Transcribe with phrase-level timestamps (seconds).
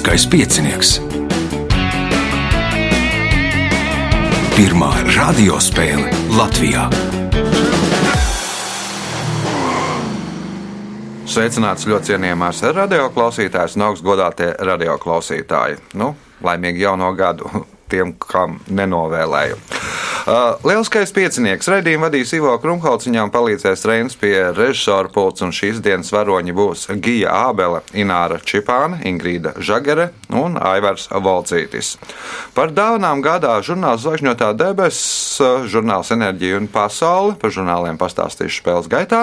[0.00, 0.90] Lieliskais piecinieks.
[4.56, 6.86] Pirmā radiospēle Latvijā.
[11.28, 15.76] Sveicināts ļoti cienījamās radioklausītājas un augstgadātie radioklausītāji.
[16.00, 16.14] Nu,
[16.48, 17.52] laimīgi jauno gadu
[17.92, 19.79] tiem, kam nenovēlēju.
[20.20, 25.78] Uh, lielskais piecinieks raidījumu vadīs Ivo Krumholts, viņām palīdzēs Reinas pie režisora pults, un šīs
[25.80, 31.94] dienas varoņi būs Gija Ābele, Ināra Čipāne, Ingrīda Žagere un Aivars Volcītis.
[32.52, 35.40] Par dāvanām gādā žurnāls Zvaigžņotā debesis,
[35.72, 39.22] žurnāls Enerģija un pasaule, par žurnāliem pastāstīšu spēles gaitā.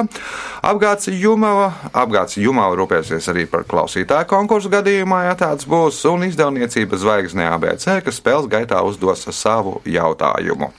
[0.65, 6.97] Apgāds Jumava, apgāds Jumava rūpēsies arī par klausītāju konkursu gadījumā, ja tāds būs, un izdevniecība
[6.97, 10.73] Zvaigznē ABC, kas spēles gaitā uzdos savu jautājumu.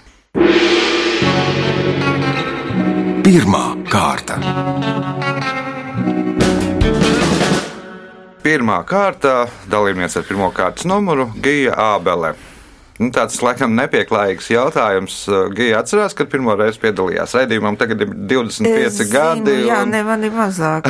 [3.25, 4.37] Pirmā kārta.
[8.45, 9.33] Pirmā kārta
[9.69, 12.35] dalībniece ar pirmā kārtas numuru- Gija Ābele.
[12.99, 15.17] Nu, tāds laikam nepieklājīgs jautājums.
[15.55, 19.45] Gija atcerās, kad pirmo reizi piedalījās raidījumam, tagad ir 25 Es gadi.
[19.53, 20.89] Zinu, jā, un- ne man ir mazāk.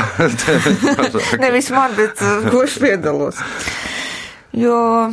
[0.98, 1.38] Mazāk.
[1.42, 3.36] Nevis man, bet uh, kurš piedalos.
[4.56, 5.12] Jo,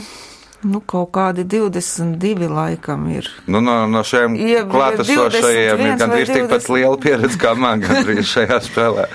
[0.64, 3.28] nu, kaut kādi 22 laikam ir.
[3.48, 4.38] Nu, no, no šiem
[4.72, 6.73] klātesošajiem ir 21 gandrīz tikpat 20.
[6.78, 9.09] liela pieredze kā man gandrīz šajā spēlē.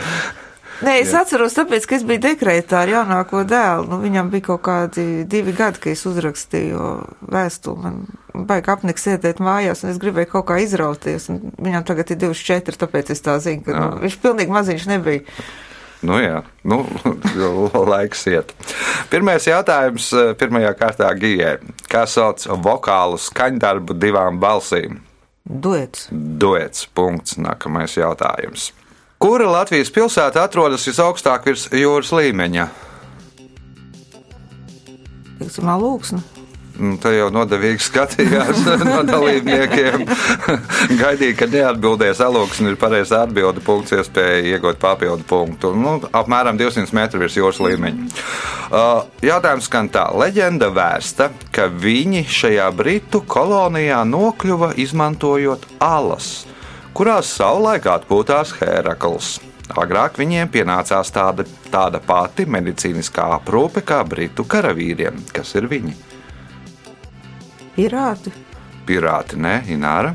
[0.81, 1.21] Nē, es Jā.
[1.27, 3.85] atceros, tāpēc, ka es biju dekrētā ar jaunāko dēlu.
[3.91, 6.87] Nu, viņam bija kaut kādi divi gadi, kad es uzrakstīju
[7.29, 7.83] vēstuli.
[7.85, 11.29] Man baigi apniks sēdēt mājās, un es gribēju kaut kā izrauties.
[11.61, 15.43] Viņam tagad ir 24, tāpēc es tā zinu, ka nu, viņš pilnīgi maziņš nebija.
[16.01, 16.81] Nu, jā, nu,
[17.93, 18.55] laiks iet.
[19.13, 21.59] Pirmais jautājums eh, pirmajā kārtā Gijai.
[21.93, 25.03] Kā sauc vokālu skaņdarbu divām balsīm?
[25.45, 26.09] Duets.
[26.11, 26.87] Duets.
[26.95, 27.37] Punkts.
[27.41, 28.71] Nākamais jautājums.
[29.21, 32.69] Kura Latvijas pilsēta atrodas visaugstāk virs jūras līmeņa?
[35.41, 36.23] Teiksim, lūksni.
[36.81, 40.07] Nu, Tā jau nodevīgi skatījās no dalībniekiem.
[41.01, 45.75] Gaidīja, ka neatbildēs alūks, un ir pareizā atbilde punkts, iespēja iegūt papildu punktu.
[45.77, 48.09] Nu, apmēram 200 metru virs jūras līmeņa.
[48.71, 50.07] Uh, jautājums skan tā.
[50.17, 56.33] Leģenda vēsta, ka viņi šajā britu kolonijā nokļuva izmantojot alas,
[56.97, 59.37] kurās savulaik atpūtās Hērakls.
[59.79, 66.10] Agrāk viņiem pienācās tāda, tāda pati medicīniskā aprūpe kā britu karavīriem, kas ir viņi.
[67.77, 68.33] Pirāti.
[68.89, 70.15] Pirāti, nē, Ināra.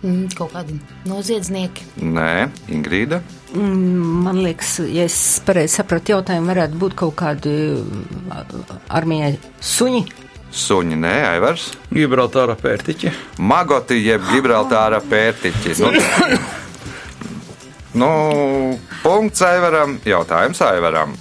[0.00, 0.78] Mm, kaut kādi
[1.08, 1.84] noziedznieki.
[2.00, 3.20] Nē, Ingrīda.
[3.52, 7.52] Man liekas, ja es pareizi sapratu jautājumu, varētu būt kaut kādi
[7.82, 10.04] mm, armijai suņi.
[10.50, 11.68] Suņi, nē, Aivars.
[11.94, 13.12] Gibraltāra pērtiķi.
[13.44, 15.76] Magoti jeb Gibraltāra pērtiķi.
[15.84, 15.92] Nu,
[18.02, 18.12] nu,
[19.04, 21.14] punkts Aivaram, jautājums Aivaram.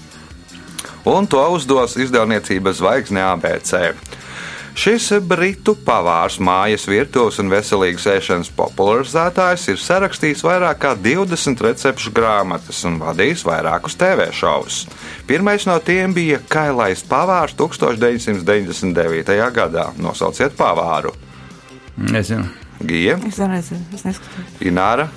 [1.10, 3.74] Un to uzdos izdevniecība Zvaigzne ABC.
[4.78, 12.14] Šis britu pavārs, mājas virtuves un veselīgas ēšanas popularizētājs ir sarakstījis vairāk kā 20 recepšu
[12.14, 14.84] grāmatas un vadījis vairākus TV šovus.
[15.28, 19.34] Pirmais no tiem bija Kailais pavārs 1999.
[19.58, 19.90] gadā.
[19.98, 21.12] Nosauciet pavāru.
[21.98, 22.46] Nezinu.
[22.80, 24.62] Gija, Es nezinu, es neskatījos.
[24.64, 25.10] Ināra,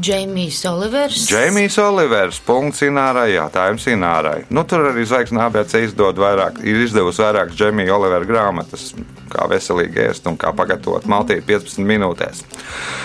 [0.00, 1.28] Džeimijs Olivers.
[1.30, 4.42] Džeimijs Olivers, punkts Inārai, jautājums Inārai.
[4.50, 8.90] Nu, tur arī Zvaigznes ABC izdod vairāk, ir izdevusi vairākas Džeimija Olivera grāmatas,
[9.30, 12.44] kā veselīgi ēst un kā pagatavot maltīti 15 minūtēs.
[12.44, 13.04] Uh,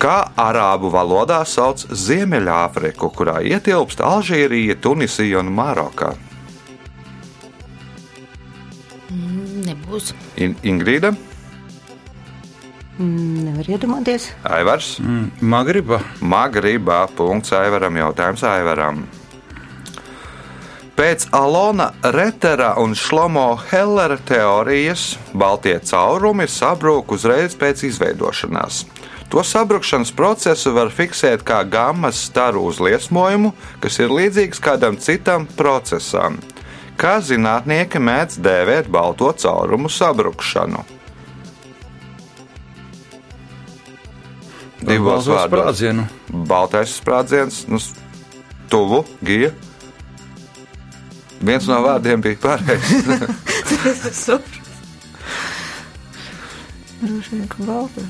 [0.00, 6.14] Kā arābu valodā sauc Ziemeļāfriku, kurā ietilpst Alžīrija, Tunisija un Maroka?
[9.66, 10.14] Nebūs.
[10.40, 11.12] In Ingrīda,
[12.98, 14.30] Mm, Nevar iedomāties.
[14.44, 16.00] Aivars, Mm, Magriba.
[16.20, 19.06] Magribā, punkts Aivaram, jautājums Aivaram.
[20.96, 28.84] Pēc Alona Retera un Šlomo Hellera teorijas Baltie caurumi sabrūk uzreiz pēc izveidošanās.
[29.32, 36.36] To sabrukšanas procesu var fiksēt kā gammas staru uzliesmojumu, kas ir līdzīgs kādam citam procesam.
[37.00, 40.84] Kā zinātnieki mēdz dēvēt balto caurumu sabrukšanu?
[44.86, 45.82] Divos vārdos.
[46.48, 47.78] Baltais sprādziens, nu,
[48.72, 49.52] tuvu, gija.
[51.42, 54.26] Viens no vārdiem bija pareizs.
[57.02, 58.04] Droši vien, ka baltai.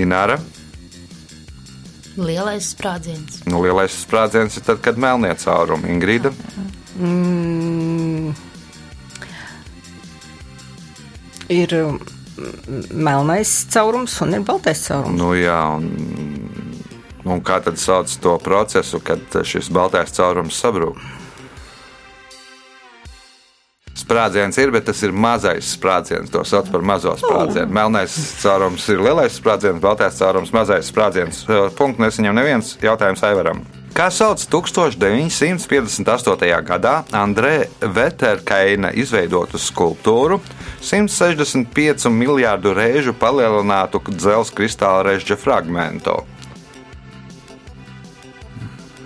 [0.00, 0.36] Ināra.
[2.20, 3.40] Lielais sprādziens.
[3.48, 5.88] Nu, lielais sprādziens ir tad, kad melnie caurumi.
[5.94, 6.34] Ingrīda.
[7.00, 8.34] Mm,
[11.48, 12.19] ir mm,
[12.90, 15.18] melnais caurums un ir baltais caurums.
[15.18, 16.40] Nu, jā, un
[17.24, 20.96] Un kā tad sauc to procesu, kad šis baltais caurums sabrūk?
[24.00, 26.30] Sprādziens ir, bet tas ir mazais sprādziens.
[26.32, 27.72] To sauc par mazo sprādzienu.
[27.74, 31.44] Melnais caurums ir lielais sprādziens, baltais caurums- mazais sprādziens.
[31.76, 33.60] Punkts nesaņem neviens jautājums Aivaram.
[33.92, 36.62] Kā sauc 1958.
[36.62, 40.40] gadā Andrē Veterkaina izveidotu skulptūru
[40.80, 46.20] 165 miljārdu reižu palielinātu dzelzceļa kristāla režģa fragmentu?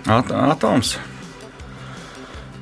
[0.05, 0.95] At atoms.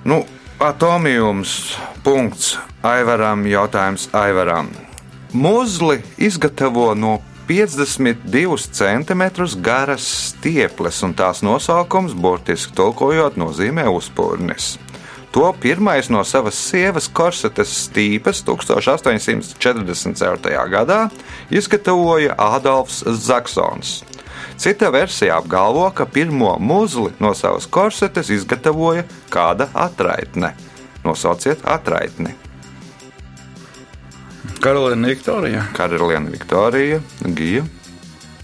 [0.04, 0.24] Nu,
[0.60, 1.76] atomijums.
[2.04, 2.58] Punkts.
[2.84, 4.72] Aivaram jautājums Aivaram.
[5.34, 9.24] Muzli izgatavo no 52 cm
[9.62, 14.78] garas stieples, un tās nosaukums, burtiski tulkojot, nozīmē uzpūrnis.
[15.34, 20.70] To pirmais no savas sievas korsetes stīpes 1844.
[20.70, 21.10] gadā
[21.50, 24.04] izgatavoja Ādolfs Zaksons.
[24.62, 29.04] Cita versija apgalvo, ka pirmo muzli no savas korsetes izgatavoja
[29.34, 30.54] kāda atraitne.
[31.04, 32.36] Nosauciet atraitni.
[34.62, 35.66] Karolīna Viktorija.
[35.74, 37.02] Karaliene Viktorija,
[37.36, 37.66] Gija,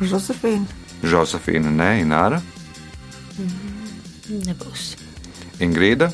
[0.01, 0.65] Josefīna.
[1.03, 2.41] Josefīna, Nē, Ināra,
[4.30, 4.97] Nebūs.
[5.63, 6.12] Ingrīda.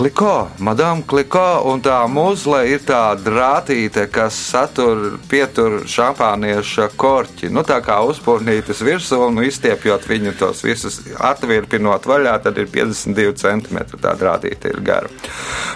[0.00, 7.50] Kliko, madam, kliko, un tā muzle ir tā drātīte, kas satur, pietur šampānieša korķi.
[7.52, 13.36] Nu, tā kā uzpūnītas virsū un izstiepjot viņu tos visus atvirpinot vaļā, tad ir 52
[13.44, 15.12] cm tā drātīte ir gara.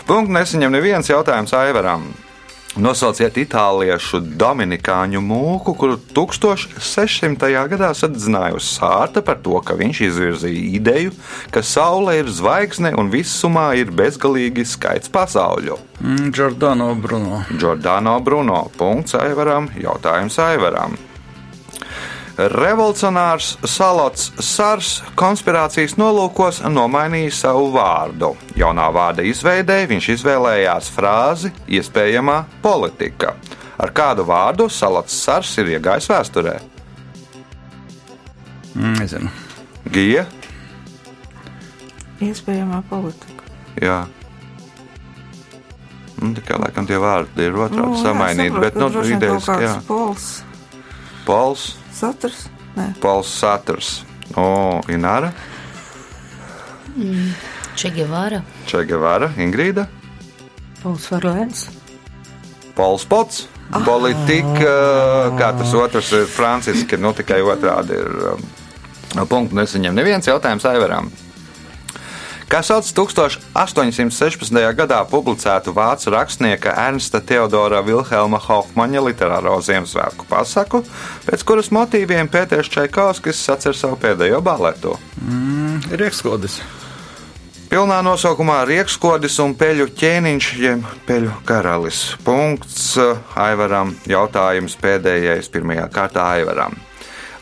[0.08, 2.08] Punkts nesaņem neviens jautājums Aivaram.
[2.74, 7.52] Nosauciet itāliešu dominikāņu mūku, kuru 1600.
[7.70, 11.14] gadā sadedzinājusi sārta par to, ka viņš izvirzīja ideju,
[11.54, 15.78] ka Saule ir zvaigzne un visumā ir bezgalīgi skaits pasauļu.
[16.02, 17.44] Mm, Giordano Bruno.
[17.54, 18.64] Giordano Bruno.
[18.74, 19.70] Punkts Aivaram.
[19.78, 20.98] Jautājums Aivaram.
[22.34, 28.32] Revolucionārs Salots Sārs konspirācijas nolūkos nomainīja savu vārdu.
[28.58, 33.36] Jaunā vārda izveidē viņš izvēlējās frāzi iespējamā politika.
[33.78, 36.56] Ar kādu vārdu Salots Sārs ir iegājis vēsturē?
[38.74, 39.30] Mm, nezinu.
[39.94, 40.26] Gija,
[42.24, 43.46] Iespējamā politika.
[43.82, 44.04] jā.
[46.22, 49.72] Nu, tikai laikam tie vārdi ir otrādi jā, samainīti, bet nu, idejas, jā.
[49.86, 50.28] Pols.
[51.26, 51.64] Pols,
[51.94, 52.46] Saturs?
[52.76, 52.90] Nē.
[53.02, 54.02] Pols Saturs.
[54.40, 55.32] O, Ināra,
[57.74, 58.42] Čegevāra.
[58.70, 59.86] Čegevara, Ingrīda.
[60.82, 61.66] Pols Varlēns.
[62.76, 63.48] Pols Pots.
[63.84, 64.72] Politika,
[65.38, 68.10] kā tas otrs ir franciski, nu tikai otrādi ir.
[68.34, 68.44] um,
[69.30, 71.08] Punktu nesaņem neviens jautājums Aivaram.
[72.54, 74.58] Kā sauc 1816.
[74.78, 80.84] gadā publicētu vācu rakstnieka Ernsta Teodora Vilhelma Hofmaņa literāro Ziemassvētku pasaku,
[81.26, 84.94] pēc kuras motīviem Pēters Čaikovskis sacer savu pēdējo baletu?
[85.18, 86.60] Mm, Riekskodis.
[87.74, 92.04] Pilnā nosaukumā Riekskodis un Peļu ķēniņš, jeb Peļu karalis.
[92.22, 93.96] Punkts uh, Aivaram.
[94.06, 96.78] Jautājums pēdējais pirmajā kārtā Aivaram.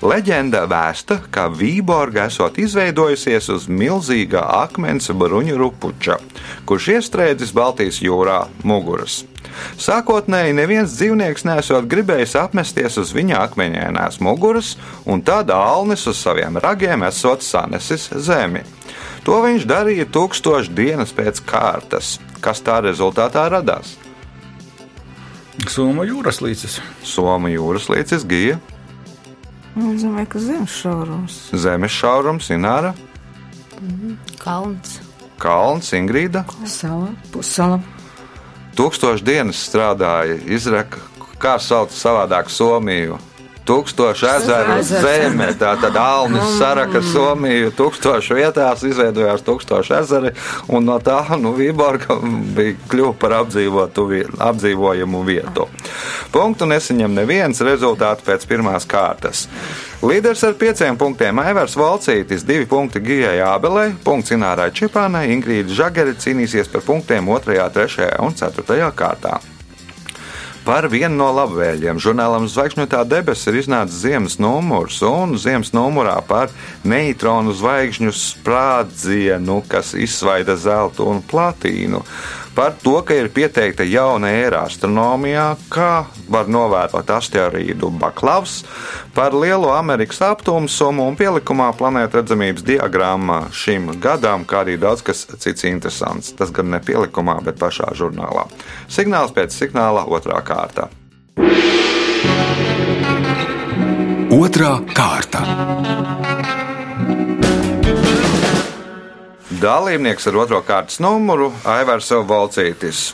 [0.03, 6.17] Leģenda vēsta, ka Vīborga esot izveidojusies uz milzīga akmens bruņu rupuča,
[6.67, 9.21] kurš iestrēdzis Baltijas jūrā muguras.
[9.79, 14.75] Sākotnēji neviens dzīvnieks nesot gribējis apmesties uz viņa akmeņainās muguras,
[15.07, 18.65] un tad Alnis uz saviem ragiem esot sanesis zemi.
[19.23, 23.95] To viņš darīja tūkstoš dienas pēc kārtas, kas tā rezultātā radās.
[25.71, 26.81] Soma jūras līcis.
[27.07, 28.59] Somu jūras līcis gija,
[29.73, 31.39] Es domāju, ka zemes šaurums.
[31.57, 32.93] zemes šaurums, Ināra,
[34.39, 35.01] Kalns.
[35.41, 36.45] Kalns, Ingrīda.
[36.69, 37.81] Sala, pussala.
[38.77, 41.01] Tūkstoš dienas strādāja, izraka,
[41.43, 43.19] kā sauc savādāk Somiju.
[43.63, 45.05] Tūkstoši ezeru Ezers.
[45.05, 50.33] zeme, tā tad Alnis saraka Somiju tūkstošu vietās, izveidojās tūkstoši ezeri,
[50.67, 52.17] un no tā, nu, Vīborga
[52.57, 54.09] bija kļuva par apdzīvotu,
[54.43, 55.69] apdzīvojamu vietu.
[56.35, 59.47] Punktu nesaņem neviens rezultātu pēc pirmās kārtas.
[60.03, 66.19] Līderis ar pieciem punktiem Aivars Valcītis, divi punkti Gijai Ābelē, punkts Inārai Čipānai, Ingrīda Žagari
[66.19, 68.11] cīnīsies par punktiem 2., 3.
[68.27, 68.93] un 4.
[68.99, 69.39] kārtā.
[70.63, 76.53] Par vienu no labvēliem žurnālam Zvaigžņotā debesis ir iznācis ziemas numurs, un ziemas numurā par
[76.87, 82.05] neitronu zvaigžņu sprādzienu, kas izsvaida zeltu un platīnu.
[82.55, 88.59] Par to, ka ir pieteikta jauna ēra astronomijā, kā var novērot asteroīdu Baklavs,
[89.17, 95.25] par lielo Amerikas aptumsumu un pielikumā planēta redzamības diagrammā šim gadam, kā arī daudz kas
[95.33, 96.35] cits interesants.
[96.37, 98.45] Tas gan ne pielikumā, bet pašā žurnālā.
[98.93, 100.91] Signāls pēc signāla otrā kārta.
[104.33, 106.12] Otra kārta.
[109.63, 113.13] Dalībnieks ar otro kārtas numuru- Aivars Valcītis.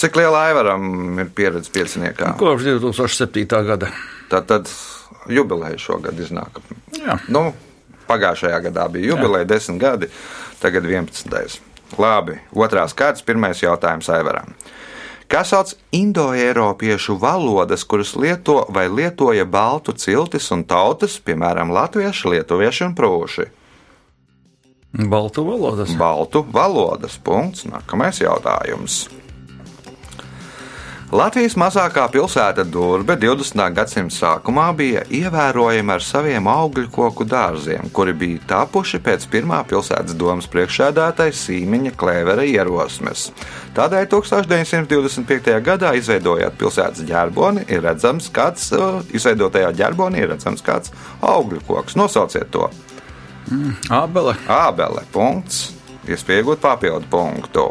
[0.00, 2.30] Cik liela Aivaram ir pieredze pieciniekā?
[2.40, 3.66] Kopš 2007.
[3.66, 3.90] gada.
[4.30, 4.70] Tad, tad
[5.28, 6.62] jubileja šogad iznāk.
[6.96, 7.18] Jā.
[7.28, 7.52] Nu,
[8.08, 10.08] pagājušajā gadā bija jubileja, desmit gadi,
[10.60, 11.60] tagad 11.
[11.98, 14.54] Labi, otrās kārtas, pirmais jautājums Aivaram.
[15.28, 22.84] Kā sauc indoeiropiešu valodas, kuras lieto vai lietoja baltu ciltis un tautas, piemēram, latvieši, lietuvieši
[22.88, 23.57] un prūši?
[24.92, 25.92] Baltu valodas.
[25.96, 27.18] Baltu valodas.
[27.18, 27.66] Punkts.
[27.68, 29.08] Nākamais jautājums.
[31.08, 33.62] Latvijas mazākā pilsēta Durbe 20.
[33.72, 40.16] gadsimta sākumā bija ievērojama ar saviem augļu koku dārziem, kuri bija tapuši pēc pirmā pilsētas
[40.20, 43.30] domas priekšsēdētāja Sīmiņa Klēvera ierosmes.
[43.76, 45.56] Tādēļ 1925.
[45.64, 50.92] gadā izveidojot pilsētas ģerboni, ir redzams, kāds uh, izveidotajā ģerbonī ir redzams kāds
[51.24, 51.96] augļu koks.
[51.96, 52.68] Nosauciet to!
[53.92, 54.34] Ābele.
[54.50, 55.04] Ābele.
[55.12, 55.72] Punkts.
[56.08, 57.66] Iespēja iegūt papildu punktu.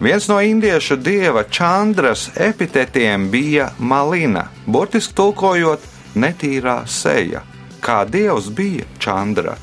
[0.00, 5.82] Viens no indiešu dieva Čandras epitetiem bija malina, burtiski tulkojot
[6.14, 7.42] netīrā seja.
[7.82, 9.56] Kā dievs bija Čandra?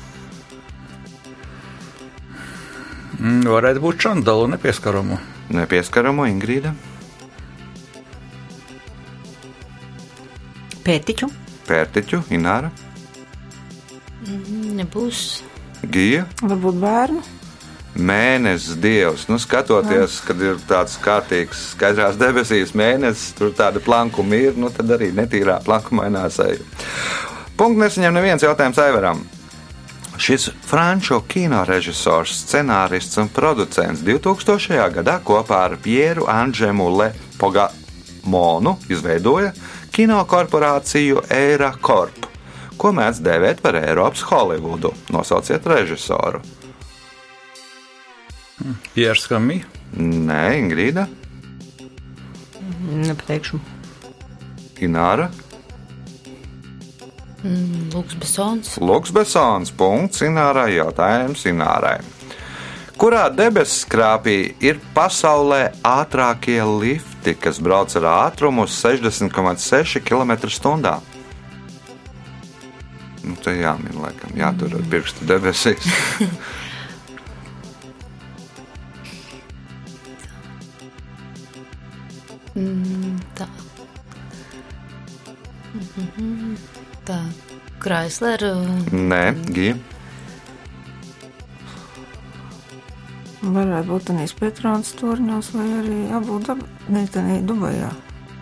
[3.16, 5.18] Mm, Varētu būt čandalu nepieskaramu.
[5.56, 6.72] Nepieskaramu Ingrīda,
[10.86, 11.26] Pētiķu,
[11.66, 12.68] Pērtiķu, Ināra,
[14.76, 15.42] Nebūs.
[15.92, 16.26] Gija.
[16.42, 17.24] Varbūt bērnu.
[17.96, 24.58] Mēnesis dievs, nu, skatoties, kad ir tāds kārtīgs, skaidrās debesīs mēnesis, tur tāda plankuma ir,
[24.60, 26.60] nu, tad arī netīrā plankumainā seja.
[27.56, 29.22] Punkts nesaņem neviens jautājums Aivaram.
[30.20, 34.76] Šis franču kino režisors, scenārists un producents 2000.
[34.92, 39.52] gadā kopā ar Pieru Anžemu Le Pogamonu izveidoja
[39.92, 42.25] kino korporāciju Eira Corp,
[42.80, 44.92] ko mēdz dēvēt par Eiropas Holivudu.
[45.14, 46.42] Nosauciet režisoru.
[48.94, 49.60] Piers Kamī.
[49.96, 51.06] Nē, Ingrīda,
[53.06, 53.60] nepateikšu.
[54.82, 55.30] Ināra,
[57.46, 58.76] Lūks Besons.
[58.80, 59.70] Luks Besons.
[59.70, 60.72] Punkts Inārai.
[60.76, 62.00] Jautājums Inārai.
[62.96, 71.15] Kurā debesu skrāpī ir pasaulē ātrākie lifti, kas brauc ar ātrumu uz 60,6 km/h?
[73.26, 75.90] Nu, te jāmin, laikam, jātur ar pirkstu debesīs.
[83.36, 83.46] Tā.
[85.76, 86.54] Mhm.
[87.04, 87.18] Tā.
[87.84, 88.40] Chrysler.
[88.90, 89.20] Nē,
[89.52, 89.76] Gija.
[93.44, 96.64] Varētu būt Tanīs Petrons turņos vai arī Abu Dabi.
[96.88, 97.92] Ne, Tanī Dubajā.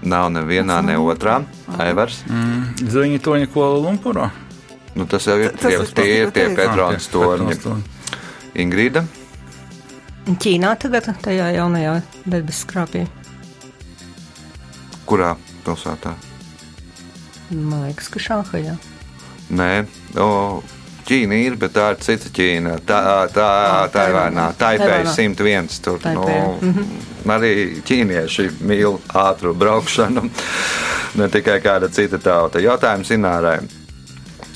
[0.04, 1.40] Nav nevienā, ne otrā.
[1.80, 2.22] Aivars.
[2.30, 4.30] Mm, Ziņa toņa Kuala Lumpurā.
[4.94, 7.56] Nu, tas jau ir tie, ir tie, ir tie tas, Petrons torņi.
[8.62, 9.02] Ingrīda.
[10.24, 13.02] Ķīnā tagad tajā jaunajā debesu skrāpī.
[15.04, 15.34] Kurā
[15.66, 16.14] pilsētā?
[17.50, 18.78] Man liekas, ka Šāhajā.
[19.52, 19.72] Nē,
[20.22, 20.62] o,
[21.04, 22.78] Ķīna ir, bet tā ir cita Ķīna.
[22.88, 23.00] Tā,
[23.34, 23.48] tā,
[23.92, 24.46] tā ir vainā.
[24.56, 25.12] Taipei Taivānā.
[25.12, 25.80] 101.
[25.84, 26.24] Tur nu,
[27.34, 27.52] arī
[27.84, 30.24] ķīnieši mīl ātru braukšanu.
[31.20, 32.62] Ne tikai kāda cita tauta.
[32.64, 33.58] Jautājums Inārai.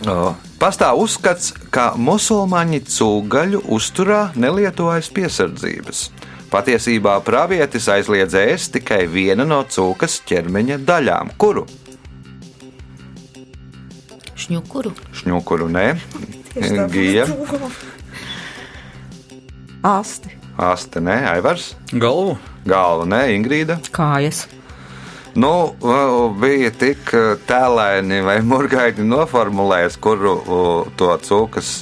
[0.07, 6.05] O, Pastāv uzskats, ka musulmaņi cūgaļu uzturā nelietojas piesardzības.
[6.52, 11.67] Patiesībā pravietis aizliedz ēst tikai vienu no cūkas ķermeņa daļām, kuru
[14.38, 14.95] Šņukuru.
[15.19, 15.87] šņukuru nē,
[16.95, 17.26] gija,
[19.83, 20.31] Asti.
[20.57, 22.38] aste nē, aivars, Galvu.
[22.64, 23.76] galva nē, Ingrīda.
[23.93, 24.47] Kājas.
[25.38, 25.52] Nu,
[26.40, 30.35] bija tik uh, tēlēni vai murgaini noformulējis, kuru
[30.99, 31.76] to cūkas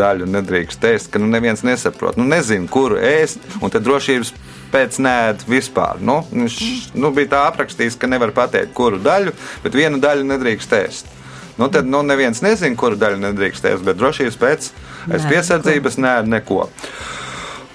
[0.00, 2.16] daļu nedrīkst ēst, ka nu, neviens nesaprot.
[2.16, 4.32] Nu, nezinu, kuru ēst, un tad drošības
[4.72, 6.00] pēc nēd vispār.
[6.00, 6.58] Nu, viņš
[6.96, 11.16] nu, bija tā aprakstījis, ka nevar pateikt, kuru daļu, bet vienu daļu nedrīkst ēst.
[11.60, 14.70] Nu, tad nu, neviens nezina, kuru daļu nedrīkst ēst, bet drošības pēc
[15.10, 16.68] Nē, piesardzības nē, neko.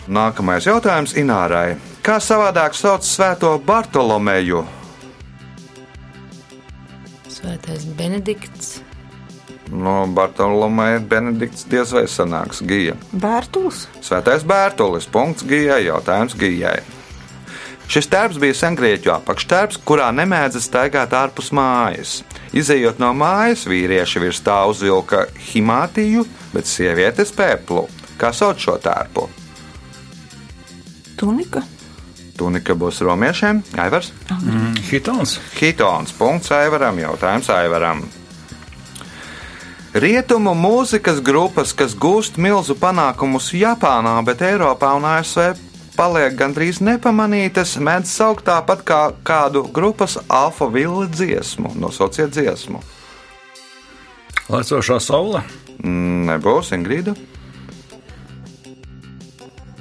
[0.09, 1.75] Nākamais jautājums Inārai.
[2.05, 4.59] Kā savādāk sauc Svēto Bartolomeju?
[7.33, 8.75] Svētais Benedikts.
[9.73, 12.93] No Bartolomeja Benedikts diez vai sanāks Gija.
[13.09, 13.87] Bērtulis.
[14.05, 15.09] Svētais Bērtulis.
[15.09, 15.87] Punkts Gijai.
[15.87, 16.77] Jautājums Gijai.
[17.89, 22.19] Šis tērps bija sengrieķu apakštērps, kurā nemēdza staigāt ārpus mājas.
[22.53, 27.87] Izejot no mājas, vīrieši virs tā uzvilka himātiju, bet sievietes pēplu.
[28.21, 29.25] Kā sauc šo tērpu?
[31.17, 31.65] Tunika.
[32.35, 33.63] Tunika būs romiešiem.
[33.79, 34.11] Aivars.
[34.31, 35.37] Mm, Hitons.
[35.55, 36.11] Hitons.
[36.17, 36.99] Punkts Aivaram.
[36.99, 38.03] Jautājums Aivaram.
[39.95, 45.53] Rietumu mūzikas grupas, kas gūst milzu panākumus Japānā, bet Eiropā un ASV
[45.95, 52.83] paliek gandrīz nepamanītas, mēdz saukt tāpat kā kādu grupas alfa vilni dziesmu, nosauciet dziesmu.
[54.51, 55.45] Lecošā saule.
[55.79, 57.15] Mm, Nebūs Ingrīda.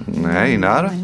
[0.06, 0.94] Nē, Ināra.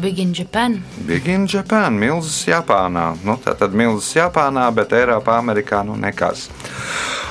[0.00, 0.82] Big in Japan.
[1.06, 3.14] Big in Japan, milzis Japānā.
[3.24, 6.48] Nu, tā tad milzis Japānā, bet Eiropā, Amerikā nu nekas.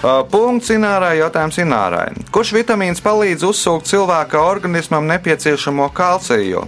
[0.03, 2.09] Uh, punkts Inārai, jautājums Inārai.
[2.33, 6.65] Kurš vitamīns palīdz uzsūkt cilvēka organismam nepieciešamo kalciju?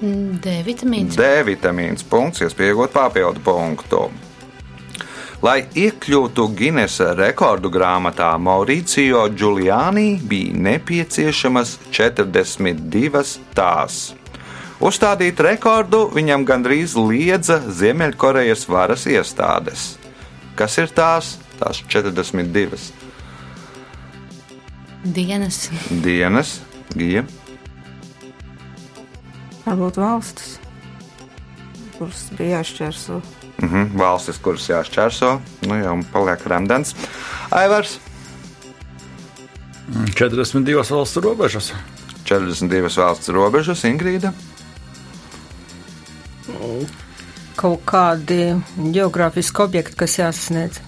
[0.00, 1.18] Mm, D vitamīns.
[1.18, 4.06] D vitamīns, punkts, iespējot papildu punktu.
[5.40, 14.19] Lai iekļūtu Ginesa rekordu grāmatā, Mauricio Giuliani bija nepieciešamas 42 tās.
[14.80, 19.94] Uzstādīt rekordu viņam gandrīz liedza Ziemeļkorejas varas iestādes.
[20.56, 21.34] Kas ir tās?
[21.60, 22.80] Tās 42
[25.04, 25.68] Dienas.
[25.90, 26.60] dienas,
[26.96, 27.26] gija.
[29.64, 30.58] Varbūt valstis,
[31.98, 33.20] kuras bija jāšķērso.
[33.60, 35.34] Mhm, valstis, kuras jāšķērso,
[35.68, 36.94] nu jau paliek rēmdens.
[37.52, 37.98] Aivars
[40.16, 41.72] 42 valstu robežas.
[42.24, 44.32] 42 valsts robežas, Ingrīda.
[47.60, 48.54] Kaut kādi
[48.94, 50.78] geogrāfiski objekti, kas jāsasniedz.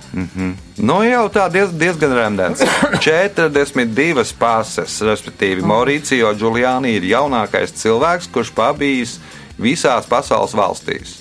[0.80, 2.62] Nu, jau tā diez, diezgan rēmdens.
[3.04, 9.18] 42 pases, respektīvi, Mauricio Giuliani ir jaunākais cilvēks, kurš pabijis
[9.60, 11.18] visās pasaules valstīs.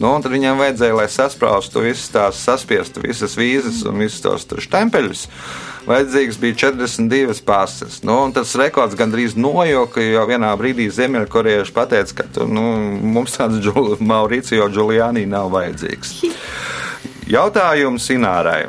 [0.00, 4.62] Nu, tad viņam vajadzēja, lai sasprāstu visas tās, saspiestu visas vīzas un visus tos tur
[4.64, 5.26] štempeļus.
[5.86, 8.02] Vajadzīgs bija 42 pases.
[8.06, 12.62] Nu, tas rekords gandrīz nojoka, jo vienā brīdī Ziemeļkorejieši pateica, ka tu, nu,
[13.02, 16.14] mums tāds Giul- Mauricio Giuliani nav vajadzīgs.
[17.32, 18.68] Jautājums Inārai.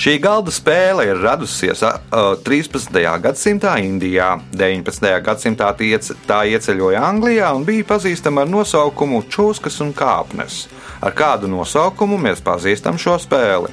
[0.00, 2.94] Šī galda spēle ir radusies ā, ā, 13.
[3.20, 5.10] gadsimtā Indijā, 19.
[5.26, 5.68] gadsimtā
[6.26, 10.62] tā ieceļoja Anglijā un bija pazīstama ar nosaukumu Čūskas un kāpnes.
[11.04, 13.68] Ar kādu nosaukumu mēs pazīstam šo spēli?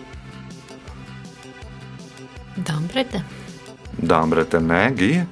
[2.58, 3.22] Dambrete.
[3.98, 5.26] Dāmbrete, nē, Gija.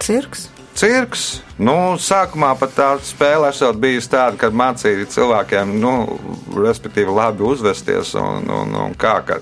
[0.00, 0.48] Cirks.
[0.74, 1.24] Cirks.
[1.60, 5.92] Nu, sākumā pat tā spēle esot bijusi tāda, ka mācīja cilvēkiem, nu,
[6.56, 8.14] respektīvi, labi uzvesties.
[8.16, 9.40] Un, un, un kā, ka,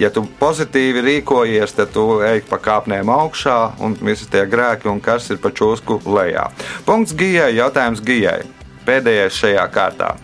[0.00, 5.02] ja tu pozitīvi rīkojies, tad tu ej pa kāpnēm augšā, un visi tie grēki un
[5.04, 6.48] kas ir pa čūsku lejā.
[6.88, 8.40] Punkts Gijai, jautājums Gijai.
[8.86, 10.14] Pēdējais šajā kārtā.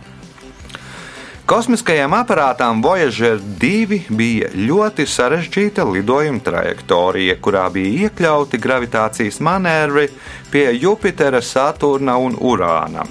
[1.47, 10.09] Kosmiskajam aparātam Voyager 2 bija ļoti sarežģīta lidojuma trajektorija, kurā bija iekļauti gravitācijas manevri
[10.51, 13.07] pie Jupitera, Saturna un Urāna.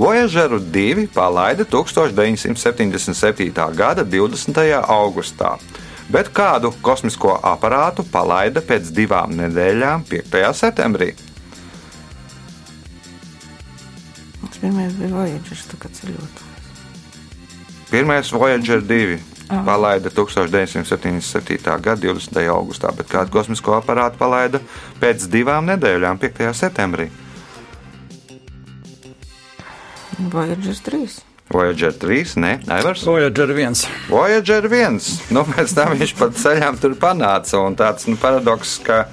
[0.00, 3.52] Voyageru 2 palaida 1977.
[3.76, 4.64] gada 20.
[4.88, 5.60] augustā,
[6.08, 10.40] bet kādu kosmisko aparātu palaida pēc divām nedēļām, 5.
[10.64, 11.12] septembrī.
[14.40, 16.47] Tas pirmais bija Voyagers, tā kā ceļotājs.
[17.90, 19.18] Pirmais Voyager 2
[19.64, 21.80] palaida 1977.
[21.80, 22.48] gada 20.
[22.52, 24.60] augustā, bet kādu kosmisko aparātu palaida
[25.00, 26.52] pēc divām nedēļām, 5.
[26.52, 27.08] septembrī.
[30.18, 31.22] Voyagers 3.
[31.48, 33.06] Voyager 3, ne, Aivars.
[33.08, 33.86] Voyager 1.
[34.10, 35.00] Voyager 1.
[35.32, 37.62] Nu, pēc tam viņš pat ceļām tur panāca.
[37.64, 39.06] Un tāds nu, paradoks, ka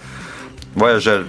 [0.76, 1.24] Voyager.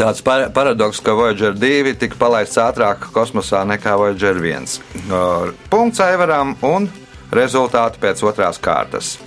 [0.00, 4.78] Tāds par paradoks, ka Voyager 2 tika palaists ātrāk kosmosā nekā Voyager 1.
[5.10, 6.88] Uh, Punkts Aivaram un
[7.36, 9.18] rezultāti pēc otrās kārtas.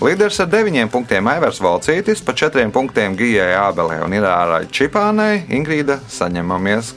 [0.00, 5.44] Līderis ar 9 punktiem Aivars Valcītis, pa 4 punktiem Gijai Ābelē un Irārai Čipānai.
[5.60, 6.94] Ingrīda saņemamies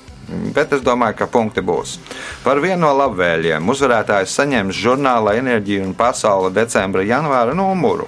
[0.55, 1.97] bet es domāju, ka punkti būs.
[2.43, 8.07] Par vienu no labvēliem uzvarētājs saņems žurnāla Enerģija un Pasaule decembra janvāra numuru.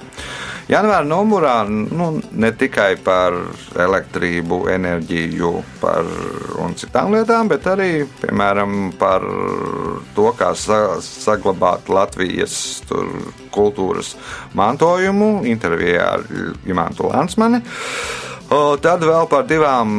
[0.69, 3.33] Janvāra numurā nu, ne tikai par
[3.73, 5.49] elektrību, enerģiju
[5.81, 6.05] par,
[6.61, 9.25] un citām lietām, bet arī piemēram, par
[10.13, 12.53] to, kā sa saglabāt Latvijas
[12.85, 13.09] tur,
[13.49, 14.13] kultūras
[14.53, 16.27] mantojumu intervijā ar
[16.69, 17.63] Imantu Lansmani.
[18.49, 19.89] O, tad vēl par divām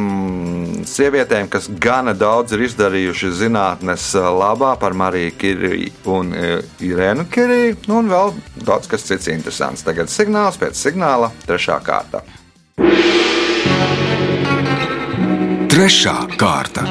[0.83, 6.49] sievietēm, kas gana daudz ir izdarījuši zinātnes labā, par Mariju Kiriju un e,
[6.83, 8.33] Irēnu Kiriju, nu, un vēl
[8.67, 9.85] daudz kas cits interesants.
[9.87, 12.25] Tagad signāls pēc signāla, trešā kārta.
[15.71, 16.83] Trešā kārta.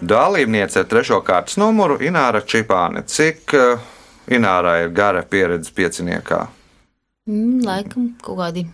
[0.00, 3.04] Dalībniece ar trešo kārtas numuru Ināra Čipāne.
[3.04, 3.88] Cik uh,
[4.32, 6.46] Inārai ir gara pieredze pieciniekā?
[7.26, 8.66] Mm, laikam kaut kādi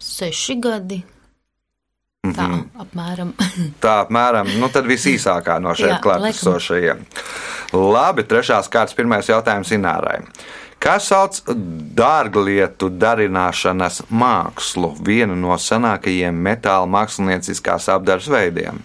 [0.00, 1.02] seši gadi.
[2.26, 2.46] Mm Tā,
[2.82, 3.34] apmēram.
[3.84, 7.04] Tā apmēram, nu tad visīsākā no Jā, klātesošajiem.
[7.76, 10.22] Labi, trešās kārtas pirmais jautājums Inārai.
[10.78, 11.40] Kas sauc
[11.98, 18.78] dārglietu darināšanas mākslu, vienu no senākajiem metāla mākslinieckās apgādes veidiem?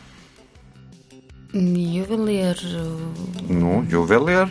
[1.53, 3.11] Juvelieru
[3.53, 4.49] Nu, juvelieru,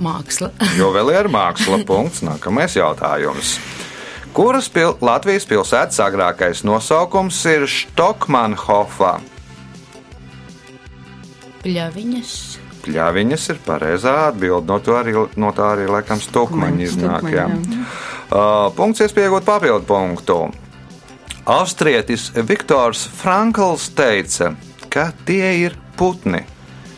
[0.00, 0.52] māksla.
[0.80, 1.82] juvelieru māksla.
[1.88, 2.22] Punkts.
[2.26, 3.56] Nākamais jautājums.
[4.32, 9.18] Kuras pil Latvijas pilsētas agrākais nosaukums ir Stokmanhofa?
[11.62, 12.32] Pļaviņas.
[12.82, 14.66] Pļaviņas ir pareizā atbilde.
[14.72, 17.28] No, arī, no tā arī laikam stūkmaņi iznāk.
[17.30, 17.46] jā.
[18.32, 20.38] Uh, punkts iespējot papildu punktu.
[21.52, 24.54] Austrietis Viktors Frankls teica,
[24.88, 26.44] ka tie ir putni.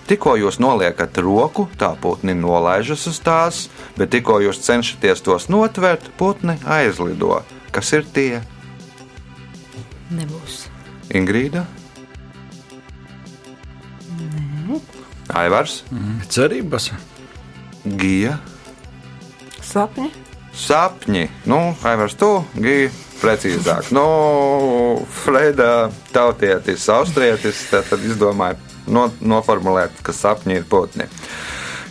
[0.05, 3.63] Tikko jūs noliekat roku, tā putni nolaižas uz tās,
[3.97, 7.41] bet tikko jūs cenšaties tos notvert, putni aizlido.
[7.73, 8.43] Kas ir tie?
[10.13, 10.67] Nebūs.
[11.15, 11.65] Ingrīda?
[15.35, 15.83] Aivars,
[16.29, 16.91] Cerības.
[17.85, 18.37] Gija,
[19.65, 20.11] Sapņi?
[20.55, 21.25] sapņi.
[21.51, 22.91] Nu, Aivars, tu giji
[23.21, 23.91] precīzāk.
[23.95, 24.05] Nu,
[25.25, 31.09] Freida tautietis, austrietis, tad, tad izdomāja no, noformulēt, ka sapņi ir putni.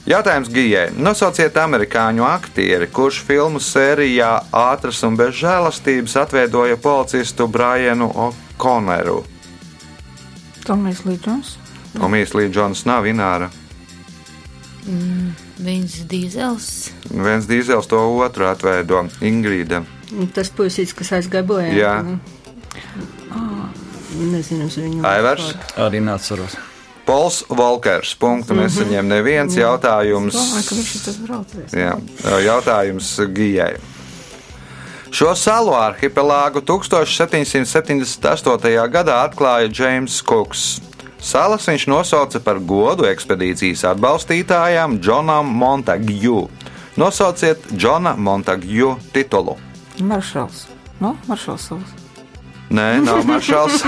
[0.04, 0.90] Jautājums Gijai.
[1.00, 9.22] Nosauciet amerikāņu aktieri, kurš filmu sērijā Ātras un bez žēlastības atveidoja policistu Brianu O'Conneru.
[10.68, 11.56] Tomijs Līdžons?
[11.96, 13.48] Tomijs Līdžons nav Ināra.
[15.64, 16.92] Viens dīzels.
[17.08, 19.86] Viens dīzels to otru atveido Ingrīda.
[20.36, 21.72] Tas puisīts, kas aizgāja bojā.
[21.72, 21.96] Jā.
[24.14, 25.02] Nezinu, uz viņu.
[25.08, 26.60] Aivars, Arī neatceros.
[27.14, 28.18] Pols Volkers.
[28.18, 30.34] Punktu nesaņem neviens jautājums.
[30.34, 31.70] Tas braucējs.
[31.78, 31.94] Jā,
[32.42, 33.78] jautājums Gijai.
[35.14, 38.90] Šo salu arhipelāgu 1778.
[38.90, 40.82] gadā atklāja James Cooks.
[41.22, 46.50] Salas viņš nosauca par godu ekspedīcijas atbalstītājam Džonam Montagu.
[46.98, 49.62] Nosauciet Džona Montagu titulu.
[50.02, 50.66] Maršals.
[50.98, 52.03] Nu, maršals savs.
[52.74, 53.84] Nē, nav maršals.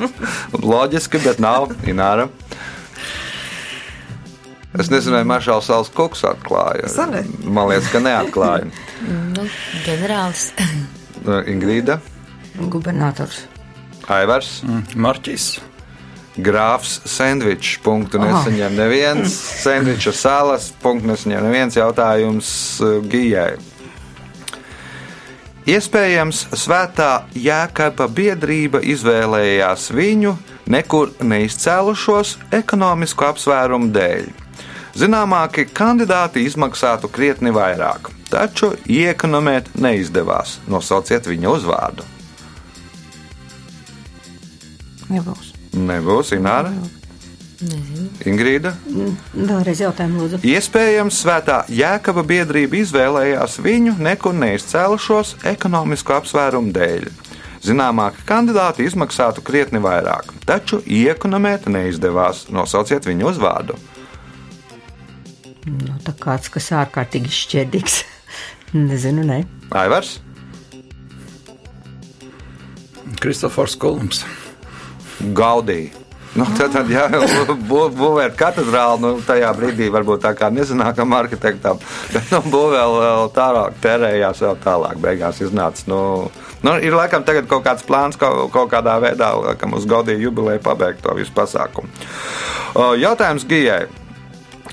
[0.72, 2.28] Loģiski, bet nav Ināra.
[4.72, 6.88] Es nezinu, vai maršals Sals Kuks atklāja.
[6.88, 7.26] Sanē.
[7.44, 8.70] Man liekas, ka neatklāja.
[9.04, 9.44] Nu,
[9.84, 10.46] ģenerālis.
[11.52, 11.98] Ingrīda,
[12.72, 13.44] Gubernators.
[14.10, 14.62] Aivars.
[14.96, 15.52] Marķis.
[16.42, 17.76] Grāfs sandvičs.
[17.84, 19.36] Punktu nesaņem neviens.
[19.62, 20.70] Sandviča salas.
[20.82, 22.48] Punktu nesaņem neviens jautājums
[22.80, 23.58] uh, Gijai.
[25.62, 30.32] Iespējams, svētā jēkaba biedrība izvēlējās viņu
[30.66, 34.24] nekur neizcēlušos ekonomisku apsvērumu dēļ.
[34.98, 40.58] Zināmākie kandidāti izmaksātu krietni vairāk, taču iekonomēt neizdevās.
[40.66, 42.08] Nosauciet viņa uzvārdu.
[45.14, 45.54] Nebūs.
[45.78, 46.74] Nebūs Ināra,
[47.62, 48.08] Nezinu.
[48.26, 48.72] Ingrīda.
[49.34, 50.40] Vēlreiz jautājumu lūdzu.
[50.46, 57.06] Iespējams, Svētā Jēkaba biedrība izvēlējās viņu nekur neizcēlušos ekonomisku apsvērumu dēļ.
[57.62, 62.48] Zināmākie kandidāti izmaksātu krietni vairāk, taču iekonomēt neizdevās.
[62.50, 63.78] Nosauciet viņu uzvārdu.
[65.70, 68.02] Nu, tā kāds, kas ārkārtīgi šķēdīgs.
[68.90, 69.44] Nezinu, ne.
[69.70, 70.16] Aivars,
[73.22, 74.24] Kristofers Kolums.
[75.38, 75.92] Gaudī.
[76.32, 77.04] Nu, tad, tad jā,
[77.70, 81.80] bū, būvēt katedrāli, nu, tajā brīdī varbūt tā kā nesenākam arhitektam,
[82.14, 85.00] bet nu, būvēl vēl tālāk, terējās vēl tālāk.
[85.02, 86.00] Beigās iznāca, nu,
[86.64, 90.64] nu, ir laikam tagad kaut kāds plāns kaut, kaut kādā veidā, laikam uz Gaudīju jubileju
[90.64, 91.92] pabeigt to visu pasākumu.
[92.96, 93.84] Jautājums Gijai.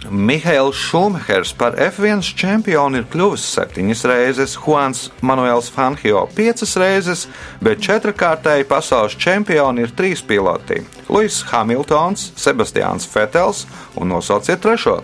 [0.08, 7.28] Mihails Šumhers par F1 čempionu ir kļuvis septiņas reizes, Juans Manuels Fanhio piecas reizes,
[7.60, 10.80] bet četrkārtēji pasaules čempioni ir trīs piloti-
[11.14, 15.02] Luis Hamiltons, Sebastians Fetels un nosauciet trešo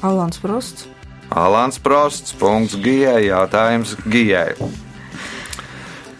[0.00, 0.86] Alans Prosts.-
[1.30, 2.32] Alans Prosts.
[2.32, 3.28] Punkts Gijai.
[3.28, 4.54] Jautājums Gijai.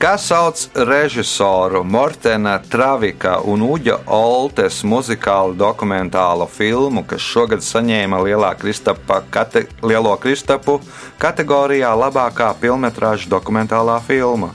[0.00, 8.54] Kas sauc režisoru Mortena Travika un Uģa Oltes muzikālu dokumentālo filmu, kas šogad saņēma Lielā
[8.56, 10.78] Kristapa kate, Lielo Kristapu
[11.20, 14.48] kategorijā labākā filmetrāža dokumentālā filma?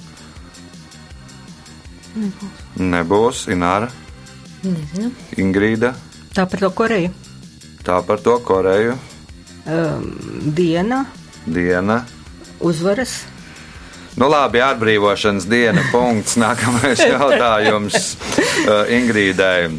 [2.81, 3.91] Nebūs Ināra,
[4.65, 5.13] Nezinu.
[5.37, 5.93] Ingrīda.
[6.33, 7.13] Tā par to Koreju.
[7.85, 8.97] Tā par to Koreju
[10.57, 11.05] Diena,
[11.45, 12.01] diena.
[12.59, 13.34] uzvaras.
[14.15, 15.83] Nu, labi, atbrīvošanas diena.
[15.91, 16.37] Punkts.
[16.43, 19.73] Nākamais jautājums uh, Ingrīdai.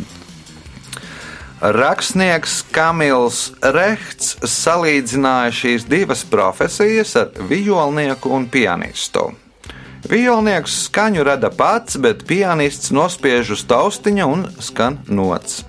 [1.56, 9.30] Rakstnieks Kamils Rechts salīdzināja šīs divas profesijas ar violnieku un pianistu.
[10.06, 15.64] Violnieks skaņu rada pats, bet pianists nospiež uz taustiņa un skan nots.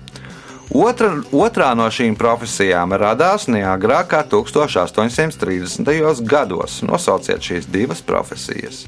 [0.68, 6.22] Otra, otrā no šīm profesijām radās neagrāk kā 1830.
[6.28, 6.82] gados.
[6.84, 8.84] Nosauciet šīs divas profesijas.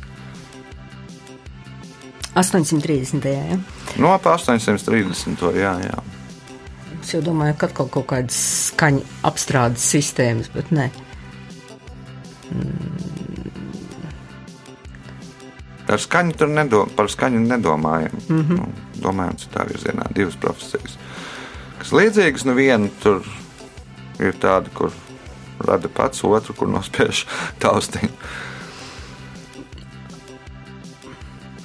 [2.35, 3.25] 830.
[3.25, 3.59] Ja?
[3.99, 5.41] No ap 830.
[5.57, 6.03] Jā, jā.
[7.01, 8.37] Es jau domāju, ka atkal kaut kādas
[8.69, 10.91] skaņu apstrādes sistēmas, bet nē.
[15.91, 18.21] Ar skaņu tur nedom, par skaņu nedomājam.
[18.29, 18.59] Mm -hmm.
[18.61, 18.69] nu,
[19.01, 21.00] domājam, citā virzienā divas profesijas.
[21.81, 23.25] Kas līdzīgas, nu viena tur
[24.21, 24.93] ir tāda, kur
[25.65, 27.25] rada pats, otru, kur nospiež
[27.63, 28.13] taustiņu.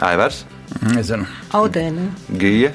[0.05, 0.43] Aivars,
[0.81, 1.23] Nezinu.
[1.55, 2.09] Audēnē.
[2.41, 2.71] Gija,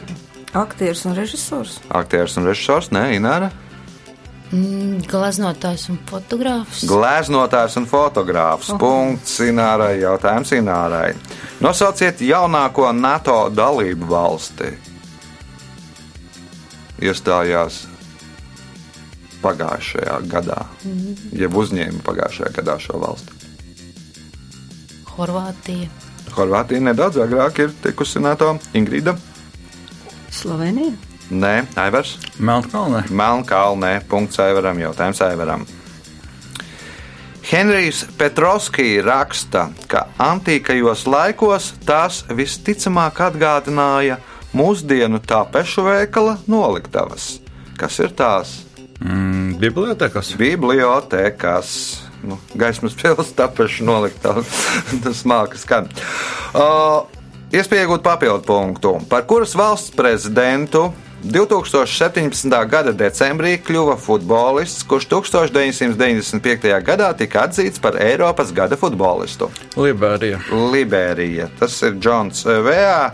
[0.57, 1.79] Aktieris un režisors.
[1.94, 3.50] aktieris un režisors, nē, Ināra,
[4.50, 6.81] Mm, Glaznotājs un fotogrāfs.
[6.90, 8.72] glēznotājs un fotogrāfs.
[8.83, 11.12] Punkts Inārai, jautājums Inārai.
[11.62, 14.72] Nosauciet jaunāko NATO dalību valsti.
[17.00, 17.84] Iestājās
[19.40, 20.66] pagājušajā gadā,
[21.32, 23.38] jeb uzņēma pagājušajā gadā šo valsti.
[25.14, 25.88] Horvātija.
[26.36, 28.52] Horvātija nedaudz agrāk ir tikusi NATO.
[28.76, 29.16] Ingrida,
[30.30, 30.92] Slovenija.
[31.30, 32.18] Nē, Aivars.
[32.38, 33.04] Melnkalnē.
[33.10, 34.00] Melnkalnē.
[34.08, 34.78] Punkts Aivaram.
[34.78, 35.66] Jautājums Aivaram.
[37.50, 44.20] Henrijs Petrovskijs raksta, ka antīkajos laikos tās visticamāk atgādināja
[44.56, 47.38] mūsdienu tāpešu veikala noliktavas.
[47.80, 48.60] Kas ir tās?
[49.00, 50.34] Mm, bibliotekas.
[50.40, 51.70] Bibliotēkas.
[52.20, 54.50] Nu, gaismas pilsēta, tapešu noliktavas.
[55.04, 55.88] Tas mākslinieks skan.
[56.52, 57.08] Uh,
[57.50, 58.92] Iespēja iegūt papildu punktu.
[59.10, 60.92] Par kuras valsts prezidentu
[61.24, 62.52] 2017.
[62.70, 66.70] gada decembrī kļuva futbolists, kurš 1995.
[66.86, 69.50] gadā tika atzīts par Eiropas gada futbolistu.
[69.74, 70.38] Liberija.
[70.70, 71.48] Liberija.
[71.58, 73.10] Tas ir Džons Vējā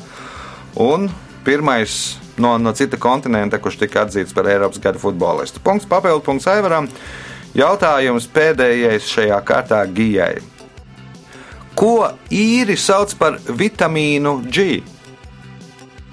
[0.84, 1.08] un
[1.46, 5.62] pirmais no, no cita kontinenta, kurš tika atzīts par Eiropas gada futbolistu.
[5.64, 6.90] Punkts papildu punkts Aivaram.
[7.56, 10.42] Jautājums pēdējais šajā kārtā Gijai.
[11.76, 14.82] Ko īri sauc par vitamīnu G?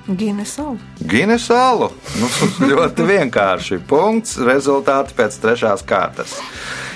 [0.07, 0.77] Ginesalu.
[0.99, 1.89] Ginesalu.
[2.19, 2.29] Nu,
[2.71, 3.79] ļoti vienkārši.
[3.87, 4.35] Punkts.
[4.43, 6.35] Rezultāti pēc trešās kārtas.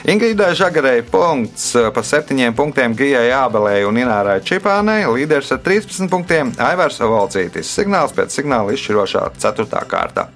[0.05, 5.07] Ingridai Žagarei punkts par septiņiem punktiem Gijai Ābelei un Inārai Čipānei.
[5.09, 7.71] Līderis ar 13 punktiem Aivars Volcītis.
[7.73, 10.27] Signāls pēc signāla izšķirošā ceturtā kārta.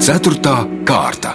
[0.00, 1.34] Ceturtā kārta.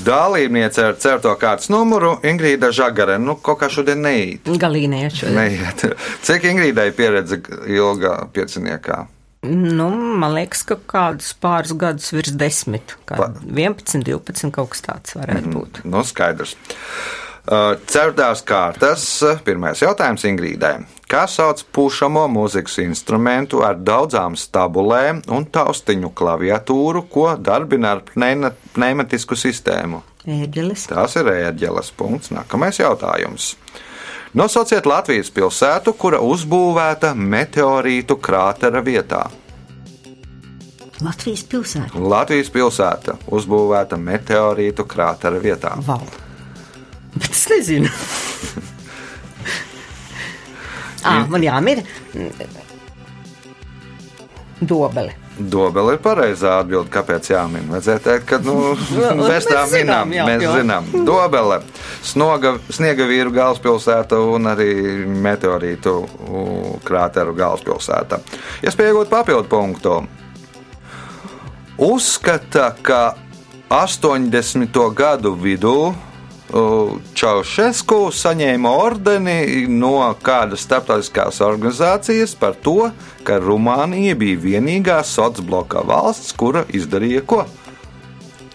[0.00, 3.18] Dalībniece ar certo kārtas numuru Ingrīda Žagare.
[3.20, 4.48] Nu, kaut kā šodien neiet.
[4.48, 5.28] Galīnieši.
[5.36, 5.84] Neiet.
[6.24, 9.04] Cik Ingridai pieredze ilgā pieciniekā?
[9.46, 9.88] Nu,
[10.20, 15.16] man liekas, ka kādus pāris gadus virs desmit, kā Pa- 11, 12, kaut kas tāds
[15.16, 15.80] varētu būt.
[15.88, 16.56] Nu, skaidrs.
[17.50, 19.04] Uh, Ceturtās kārtas.
[19.24, 20.74] uh, Pirmais jautājums Ingrīdai.
[21.10, 29.34] Kā sauc pušamo mūzikas instrumentu ar daudzām stabulēm un taustiņu klaviatūru, ko darbina ar pneimatisku
[29.40, 30.02] sistēmu?
[30.28, 30.84] Ēģelis.
[30.92, 32.28] Tās ir ērģeles punkts.
[32.36, 33.54] Nākamais jautājums.
[34.30, 39.24] Nosauciet Latvijas pilsētu, kura uzbūvēta meteorītu krātera vietā.
[41.02, 41.98] Latvijas pilsēta.
[41.98, 45.72] Latvijas pilsēta uzbūvēta meteorītu krātera vietā.
[45.86, 46.06] Val.
[47.16, 47.90] Bet es nezinu.
[51.10, 51.82] ah, man jāmira.
[54.60, 55.16] Dobele.
[55.40, 57.68] Dobela ir pareizā atbilde, kāpēc jāmin.
[57.72, 58.56] Vajadzēja teikt, ka nu,
[59.30, 61.60] mēs tā zinām, jā, Mēs zinām, Dobela,
[62.04, 64.70] snoga, sniega vīru galvaspilsēta un arī
[65.08, 65.94] meteorītu
[66.86, 68.20] krāteru galvaspilsēta.
[68.66, 69.96] Iespēja iegūt papildu punktu.
[71.80, 73.02] Uzskata, ka
[73.72, 74.76] 80.
[74.98, 75.92] gadu vidū
[76.50, 82.90] Čaušesku saņēma ordeni no kādas starptautiskās organizācijas par to,
[83.22, 87.44] ka Rumānija bija vienīgā sociālā bloka valsts, kura izdarīja ko.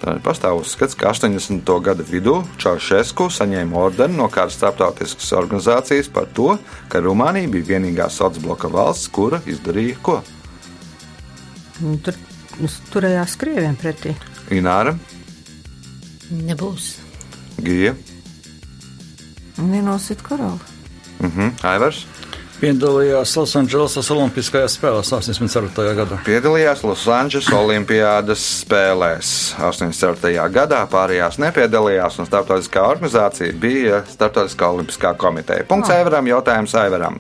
[0.01, 1.71] Tā ir pastāv uzskats, ka 80.
[1.85, 6.57] gada vidū Čaušesku saņēma ordeni no kādas starptautiskas organizācijas par to,
[6.91, 10.19] ka Rumānija bija vienīgā sociālā bloka valsts, kura izdarīja ko.
[11.83, 12.13] Un Tur
[12.63, 14.15] uz- turējās krieviem pretī.
[14.51, 14.97] Ināra,
[16.31, 17.04] Nebūs.
[17.63, 17.93] Gija,
[19.57, 20.59] Nenosit karali.
[21.23, 22.05] mhm, Aivars.
[22.55, 25.91] Piedalījās Losandželosas Olimpiskajās spēlēs 84.
[25.97, 26.17] gadā.
[26.23, 30.31] Piedalījās Losandžas Olimpiādas spēlēs 84.
[30.55, 35.67] gadā, pārējās nepiedalījās, un starptautiskā organizācija bija Startautiskā Olimpiskā komiteja.
[35.67, 37.19] Punkts Aivaram, jautājums Aivaram.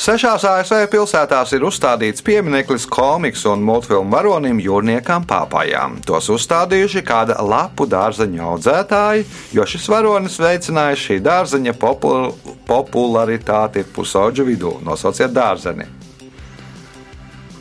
[0.00, 5.98] Sešās ASV pilsētās ir uzstādīts piemineklis komiksu un multfilmu varonim jūrniekam pāpājām.
[6.08, 12.30] Tos uzstādījuši kāda lapu dārzeņa audzētāji, jo šis varonis veicināja šī dārzeņa popul
[12.70, 14.72] popularitāti pusauģu vidū.
[14.86, 15.84] Nosauciet dārzeni.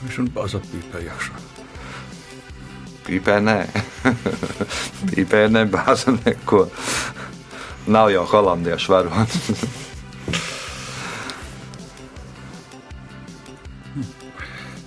[0.06, 1.43] Viņš un pazapīpē iekšā.
[3.10, 3.58] Pīpē nē,
[5.12, 6.69] pīpē nebāza neko.
[7.91, 9.67] Nav jau holandiešu varonis.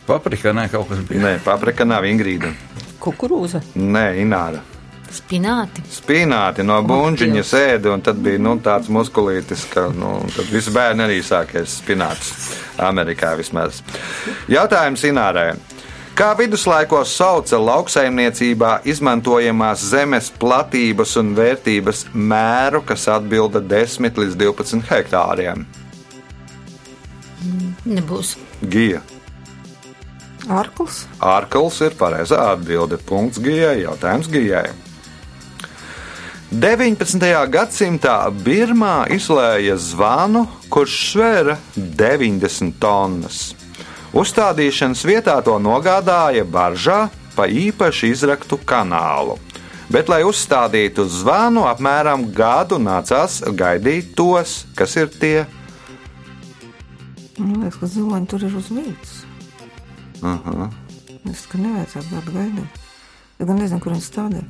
[0.06, 1.22] Paprika, nē, kaut kas bija.
[1.22, 2.50] Nē, paprika nav Ingrīda.
[3.02, 3.62] Kukurūza.
[3.78, 4.62] Nē, Ināra.
[5.12, 5.82] Spināti.
[5.92, 10.14] Spīnāti no buļbuļsāņa sēdi, un tad bija nu, tāds muskulītis, ka nu,
[10.48, 12.32] visi bērni arī sākās spināts.
[12.80, 13.82] Amerikā vismaz.
[14.50, 15.52] Jautājums Inārai.
[16.16, 24.84] Kā viduslaikos sauca lauksaimniecībā izmantojamās zemes platības un vērtības mēru, kas atbilda 10 līdz 12
[24.90, 25.64] hektāriem?
[27.88, 28.36] Nebūs.
[28.68, 29.00] Gija.
[30.50, 31.04] Arkls.
[31.22, 32.98] Ārkls ir pareizā atbilde.
[32.98, 33.82] Punkts Gijai.
[33.84, 34.70] Jautājums Gijai.
[36.52, 37.22] 19.
[37.48, 43.38] gadsimtā Birmā izlēja zvanu, kurš svēra 90 tonnas.
[44.12, 49.38] Uzstādīšanas vietā to nogādāja baržā pa īpaši izraktu kanālu.
[49.92, 55.46] Bet, lai uzstādītu zvanu, apmēram gadu nācās gaidīt tos, kas ir tie.
[57.38, 59.21] Man liekas, ka ziloņi tur ir uz vietas.
[60.22, 60.68] Aha.
[61.30, 62.82] Es ka nevajadzētu gadu gaidīt.
[63.38, 64.44] Es gan nezinu, kur viņi stādīja.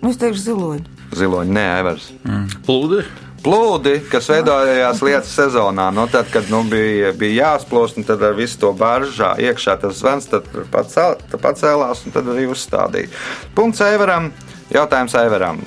[0.00, 1.00] Nu, es teikšu ziloņi.
[1.16, 2.06] Ziloņi, nē, Evers.
[2.24, 2.46] Mm.
[2.64, 3.02] Plūdi.
[3.40, 8.34] Plūdi, kas veidojās lietas sezonā, no tad, kad nu, bija, bija jāsplūst, un tad ar
[8.36, 13.08] visu to baržā iekšā tas zvans, tad pacēl, pacēlās un tad arī uzstādīja.
[13.56, 14.28] Punkts Eivaram.
[14.70, 15.62] Jautājums Eivaram.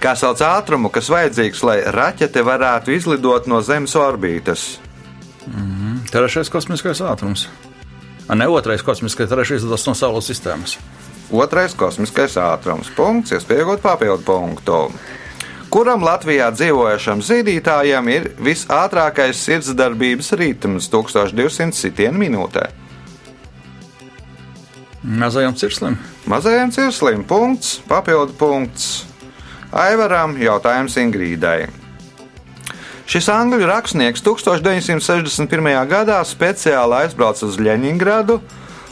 [0.00, 4.64] Kā sauc ātrumu, kas vajadzīgs, lai raķete varētu izlidot no Zemes orbītas?
[6.12, 7.46] Trešais kosmiskais ātrums.
[8.32, 10.78] Ne otrais kosmiskais, trešais tas no Saules sistēmas.
[11.32, 12.88] Otrais kosmiskais ātrums.
[12.96, 14.78] Punkts, iespējot papildu punktu.
[15.74, 22.68] Kuram Latvijā dzīvojošam zīdītājam ir visātrākais sirdsdarbības ritms- 1200 sitienu minūtē?
[25.02, 25.98] Mazajam cirslim.
[26.26, 29.04] Mazajam cirslim punkts, papildu punkts.
[29.72, 31.83] Aivaram jautājums Ingrīdai.
[33.04, 35.68] Šis angļu rakstnieks 1961.
[35.90, 38.38] gadā speciāli aizbrauca uz Ļeņingradu,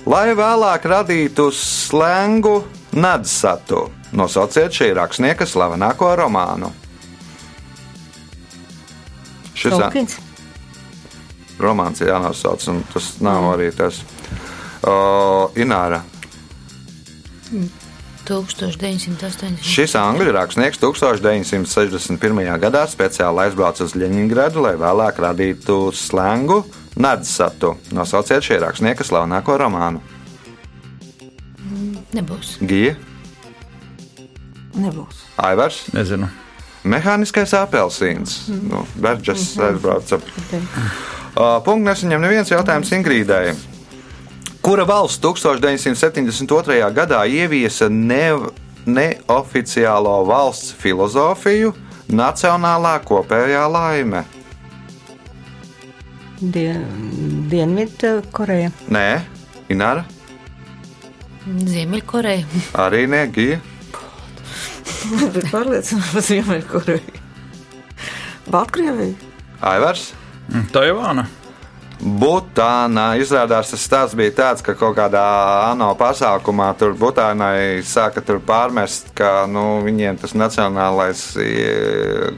[0.07, 2.61] lai vēlāk radītu slengu
[2.92, 3.87] Nadsatu.
[4.12, 6.68] Nosauciet šī rakstnieka slavenāko romānu.
[9.57, 10.18] Šis Tolkiens.
[11.62, 14.03] romāns ir jānosauc, un tas nav arī tas.
[14.83, 16.03] O, Ināra.
[18.33, 19.61] 1980.
[19.66, 22.42] Šis angļu rakstnieks 1961.
[22.62, 26.62] gadā speciāli aizbrauca uz Ļeņingradu, lai vēlāk radītu slengu
[26.97, 27.77] Nadsatu.
[27.92, 30.03] Nosauciet šī rakstnieka slavenāko romānu.
[32.12, 32.59] Nebūs.
[32.68, 32.97] Gija,
[34.77, 35.27] Nebūs.
[35.37, 36.29] Aivars, Nezinu.
[36.88, 38.47] Mehāniskais apelsīns.
[38.51, 40.18] Nu, Berģis aizbrauca.
[41.33, 43.53] Uh, Punkts nesaņem neviens jautājums Ingrīdai.
[44.62, 46.92] Kura valsts 1972.
[46.94, 48.29] gadā ieviesa ne,
[48.87, 51.72] neoficiālo valsts filozofiju
[52.12, 54.22] Nacionālā kopējā laime?
[56.42, 56.85] Dien,
[57.51, 58.70] Dienvidkoreja.
[58.90, 59.07] Nē,
[59.70, 60.05] Ināra,
[61.46, 62.46] Ziemeļkoreja.
[62.79, 63.59] arī nē, Gija.
[65.03, 67.20] Es biju pārliecināta par Ziemeļkoreju.
[68.51, 69.14] Baltkrievija.
[69.72, 70.12] Aivars.
[70.75, 71.27] Taivāna.
[72.03, 75.23] Butānā izrādās tas stāsts bija tāds, ka kaut kādā
[75.69, 82.33] ANO pasākumā tur Butānai sāka tur pārmest, ka nu, viņiem tas nacionālais ie-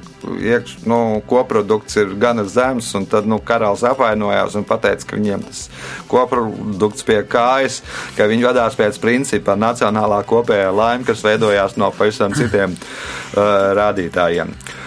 [0.50, 5.64] iekš, nu, koprodukts ir gana zems, tad nu, karalis apvainojās un teica, ka viņiem tas
[6.12, 7.80] koprodukts pie kājas,
[8.18, 14.52] ka viņi vadās pēc principa nacionālā kopējā laime, kas veidojās no pavisam citiem uh, rādītājiem.
[14.52, 14.83] O,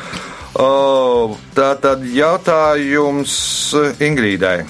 [0.58, 3.34] tā tad jautājums
[4.02, 4.66] Ingrīdai.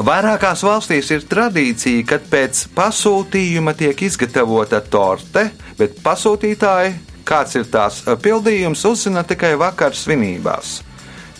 [0.00, 5.48] Vairākās valstīs ir tradīcija, ka pēc pasūtījuma tiek izgatavota torte,
[5.80, 6.94] bet pasūtītāji,
[7.26, 10.78] kāds ir tās pildījums, uzzina tikai vakar svinībās.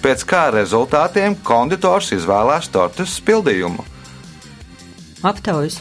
[0.00, 3.84] Pēc kā rezultātiem konditors izvēlās tortes pildījumu.
[5.22, 5.80] Aptaujas.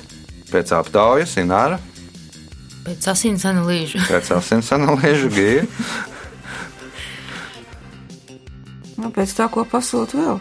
[0.51, 1.79] Pēc aptaujas, Ināra,
[2.89, 3.99] Pēc asins analīžu.
[4.07, 5.65] pēc asins analīžu gija.
[9.19, 10.39] pēc tā, ko pasūta vēl.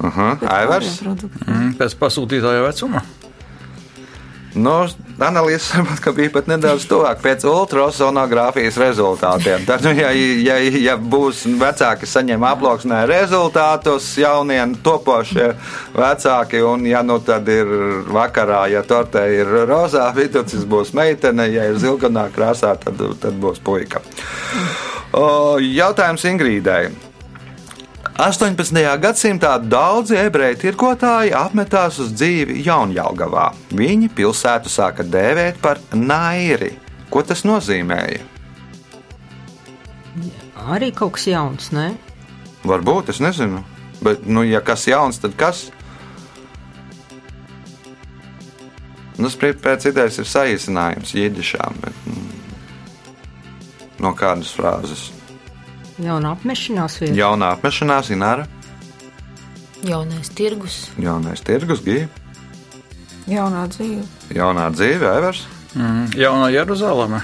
[0.00, 0.36] Uh -huh.
[0.40, 1.00] Pēc Aivars.
[1.46, 3.02] Mm, Pēc pasūtītāja vecuma.
[4.54, 4.72] Nu,
[5.22, 9.62] analīzes varbūt ka bija pat nedaudz tuvāk pēc ultrasonogrāfijas rezultātiem.
[9.66, 15.52] Tad, nu, ja, ja, ja būs vecāki saņem aploksnē rezultātus, jaunie topošie
[15.94, 17.70] vecāki, un ja nu tad ir
[18.10, 23.62] vakarā, ja tortē ir rozā viducis, būs meitene, ja ir zilganā krāsā, tad, tad būs
[23.62, 24.02] puika.
[25.12, 27.09] O, jautājums Ingrīdai.
[28.20, 28.76] 18.
[29.00, 33.46] gadsimtā daudzi ebreju tirgotāji apmetās uz dzīvi Jaunjēlgavā.
[33.72, 36.74] Viņi pilsētu sāka dēvēt par nairi.
[37.08, 38.20] Ko tas nozīmēja?
[40.68, 41.94] Arī kaut kas jauns, ne?
[42.68, 43.62] Varbūt, es nezinu.
[44.04, 45.70] Bet, nu, ja kas jauns, tad kas?
[49.16, 52.28] Nu, Spriezt pēc idejas ir saīsinājums jēdzišām, bet mm,
[54.04, 55.08] no kādas frāzes?
[56.00, 57.14] Jauna apmešanās vieta.
[57.18, 58.46] Jaunā apmešanās, Ināra,
[59.84, 60.88] Jaunais tirgus.
[61.00, 62.08] jaunais tirgus, gija,
[63.28, 64.04] Jaunā dzīve.
[64.34, 65.44] jaunā dzīve, Evers.
[65.74, 67.20] Mm, Jaunā Jeruzaleme.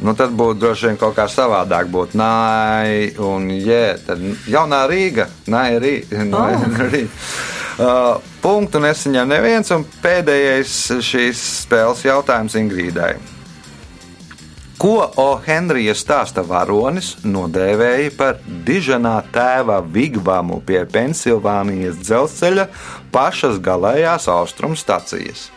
[0.00, 1.88] Nu, tad būtu droši vien kaut kā savādāk.
[1.90, 5.26] Būtu nāja un jē, tad jaunā Rīga.
[5.46, 6.26] Nāja Rīga.
[6.38, 7.08] Oh.
[7.78, 13.12] Uh, punktu nesaņem neviens, un pēdējais šīs spēles jautājums Ingrīdai.
[14.78, 15.28] Ko O.
[15.42, 22.68] Henrija stāsta varonis nodēvēja par diženā tēva vigvamu pie Pensilvānijas dzelzceļa
[23.14, 25.48] pašas galējās austrumu stacijas?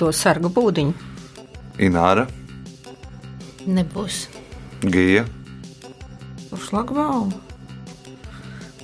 [0.00, 1.08] To sargu būdiņu.
[1.80, 2.26] Ināra,
[3.68, 4.24] Nebūs.
[4.80, 5.26] Gija.
[6.50, 7.49] Uz šlagbauma.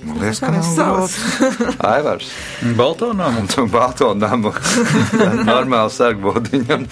[0.07, 1.15] Man liekas, ka viņš sauc?
[1.17, 1.75] grūti.
[1.87, 2.29] Aivars.
[2.79, 3.43] Balto namu.
[3.51, 4.53] Tu balto namu.
[5.49, 6.85] Normāli sargbūdiņam.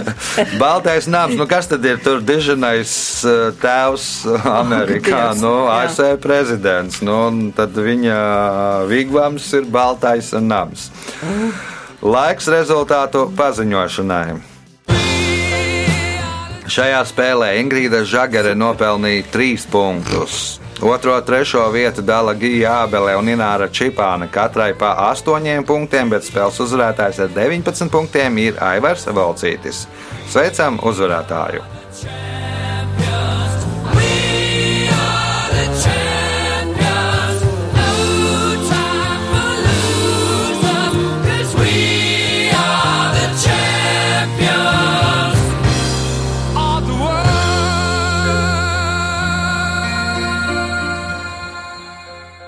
[0.62, 1.36] Baltais nams.
[1.38, 2.94] Nu, kas tad ir tur diženais
[3.28, 4.08] uh, tēvs
[4.48, 5.28] Amerikā?
[5.34, 5.52] Dievs, Nu.
[5.68, 7.02] ASV prezidents.
[7.04, 7.18] Nu,
[7.56, 8.16] tad viņa
[8.90, 10.88] vigvams ir baltais nams.
[12.04, 14.40] Laiks rezultātu paziņošanai.
[16.64, 20.38] Šajā spēlē Ingrīda Žagare nopelnīja 3 punktus.
[20.82, 26.58] Otro, trešo vietu dala Gija Ābele un Ināra Čipāna, katrai pa 8 punktiem, bet spēles
[26.66, 29.86] uzvarētājs ar 19 punktiem ir Aivars Valcītis.
[30.28, 32.33] Sveicam uzvarētāju!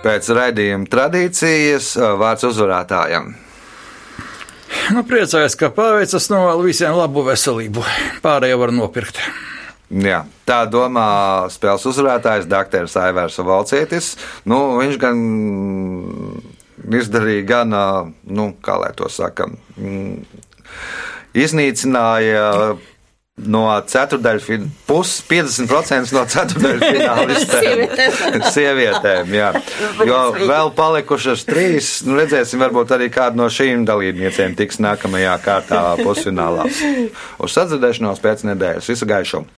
[0.06, 3.32] Pēc raidījuma tradīcijas vārds uzvarētājam.
[4.94, 7.82] Nu, priecājos, ka paveicas novēlu visiem labu veselību.
[8.22, 9.18] Pārējo var nopirkt.
[9.90, 11.06] Jā, tā domā
[11.50, 12.86] spēles uzvarētājs, Dr.
[13.02, 14.12] Aivārs Valcietis.
[14.46, 15.20] Nu, viņš gan
[17.00, 17.74] izdarīja gan,
[18.26, 20.42] nu, kā lai to saka, mm,
[21.34, 22.46] iznīcināja
[23.36, 24.46] no ceturdaļas,
[24.88, 27.82] puses 50% no ceturdaļas finālistiem.
[28.54, 29.50] Sievietēm, jā.
[30.08, 35.82] Jo vēl palikušas trīs, nu redzēsim, varbūt arī kāda no šīm dalībniecēm tiks nākamajā kārtā
[36.02, 36.66] pusfinālā.
[37.42, 38.92] Uz sadzirdēšanos pēc nedēļas.
[38.92, 39.46] Visu gaišu!